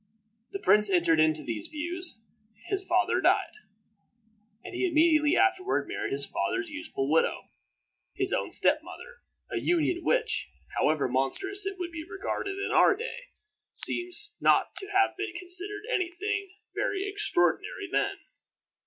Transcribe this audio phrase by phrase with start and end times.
[0.51, 2.23] The prince entered into these views;
[2.69, 3.51] his father died,
[4.63, 7.49] and he immediately afterward married his father's youthful widow
[8.15, 12.95] his own step mother a union which, however monstrous it would be regarded in our
[12.95, 13.25] day,
[13.73, 18.17] seems not to have been considered any thing very extraordinary then.